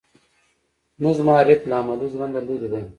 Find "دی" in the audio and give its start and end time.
2.73-2.81